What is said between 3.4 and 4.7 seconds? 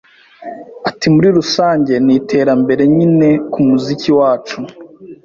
ku muziki wacu.